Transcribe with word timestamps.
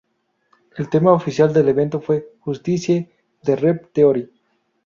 El 0.77 0.89
tema 0.89 1.13
oficial 1.13 1.53
del 1.53 1.69
evento 1.69 2.01
fue 2.01 2.33
""Justice"" 2.39 3.07
de 3.43 3.55
Rev 3.55 3.87
Theory. 3.93 4.31